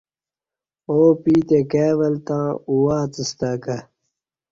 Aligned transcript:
ا 0.89 0.93
و 0.93 0.97
پیتے 1.23 1.59
کائی 1.71 1.93
ول 1.99 2.15
تں 2.27 2.45
اواڅستہ 2.69 3.51
کہ 3.63 3.77